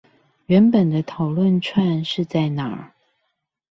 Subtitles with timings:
[0.47, 2.91] 原本的討論串是在哪？